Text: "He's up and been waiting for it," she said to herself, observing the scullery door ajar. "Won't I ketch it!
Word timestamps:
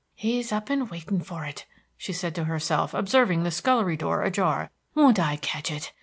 "He's 0.15 0.51
up 0.51 0.71
and 0.71 0.81
been 0.81 0.89
waiting 0.89 1.21
for 1.21 1.45
it," 1.45 1.67
she 1.95 2.11
said 2.11 2.33
to 2.33 2.45
herself, 2.45 2.95
observing 2.95 3.43
the 3.43 3.51
scullery 3.51 3.95
door 3.97 4.23
ajar. 4.23 4.71
"Won't 4.95 5.19
I 5.19 5.35
ketch 5.35 5.71
it! 5.71 5.93